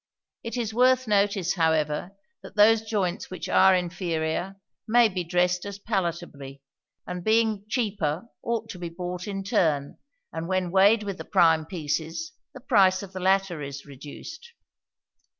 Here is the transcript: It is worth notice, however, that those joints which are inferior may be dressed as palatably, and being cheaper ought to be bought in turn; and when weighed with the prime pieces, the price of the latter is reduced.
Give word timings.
It 0.43 0.57
is 0.57 0.73
worth 0.73 1.07
notice, 1.07 1.53
however, 1.53 2.15
that 2.41 2.55
those 2.55 2.81
joints 2.81 3.29
which 3.29 3.47
are 3.47 3.75
inferior 3.75 4.59
may 4.87 5.07
be 5.07 5.23
dressed 5.23 5.63
as 5.63 5.77
palatably, 5.77 6.63
and 7.05 7.23
being 7.23 7.65
cheaper 7.69 8.23
ought 8.41 8.67
to 8.69 8.79
be 8.79 8.89
bought 8.89 9.27
in 9.27 9.43
turn; 9.43 9.99
and 10.33 10.47
when 10.47 10.71
weighed 10.71 11.03
with 11.03 11.19
the 11.19 11.23
prime 11.23 11.67
pieces, 11.67 12.31
the 12.51 12.61
price 12.61 13.03
of 13.03 13.13
the 13.13 13.19
latter 13.19 13.61
is 13.61 13.85
reduced. 13.85 14.49